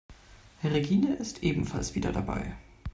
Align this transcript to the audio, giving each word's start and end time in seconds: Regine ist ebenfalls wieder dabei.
Regine 0.63 1.13
ist 1.17 1.43
ebenfalls 1.43 1.93
wieder 1.93 2.11
dabei. 2.11 2.55